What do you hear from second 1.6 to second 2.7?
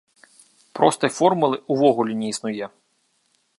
ўвогуле не існуе.